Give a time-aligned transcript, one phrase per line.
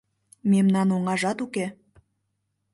[0.51, 1.65] Мемнан оҥажат уке.